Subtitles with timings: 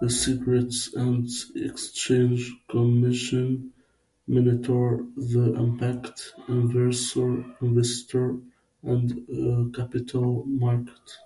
[0.00, 3.72] The Securities and Exchange Commission
[4.26, 6.72] monitors the impact on
[7.62, 8.40] investors
[8.82, 11.18] and capital markets.